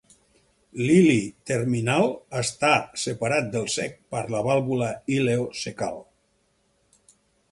[0.85, 1.17] L'ili
[1.49, 2.05] terminal
[2.39, 2.71] està
[3.03, 6.01] separat del cec per la vàlvula ileocecal.